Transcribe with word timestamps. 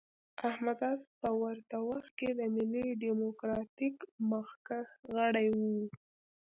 احمد 0.49 0.79
عز 0.89 1.01
په 1.21 1.29
ورته 1.41 1.77
وخت 1.89 2.11
کې 2.19 2.29
د 2.39 2.41
ملي 2.55 2.87
ډیموکراتیک 3.03 3.95
مخکښ 4.31 4.89
غړی 5.15 5.47
و. 5.57 5.59